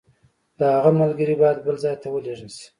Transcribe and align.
د 0.59 0.59
هغه 0.75 0.91
ملګري 1.01 1.35
باید 1.41 1.57
بل 1.65 1.75
ځای 1.83 1.95
ته 2.01 2.07
ولېږل 2.09 2.49
شي. 2.57 2.67